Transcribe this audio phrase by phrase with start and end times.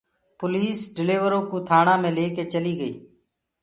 [0.37, 2.97] پوليٚس ڊليورو ڪو ٿآڻآ مي ليڪي چليٚ گئيٚ